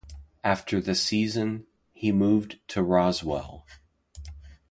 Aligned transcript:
After 0.43 0.81
the 0.81 0.95
season, 0.95 1.67
he 1.93 2.11
moved 2.11 2.59
to 2.69 2.81
Roswell. 2.81 3.67